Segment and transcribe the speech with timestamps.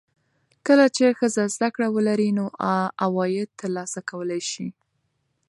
[0.67, 2.45] کله چې ښځه زده کړه ولري، نو
[3.05, 4.67] عواید ترلاسه کولی شي.